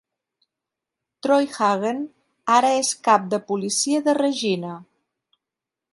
Troy 1.25 1.49
Hagen 1.57 2.01
ara 2.55 2.73
es 2.79 2.91
cap 3.09 3.29
de 3.35 3.43
policia 3.53 4.03
de 4.09 4.17
Regina. 4.23 4.73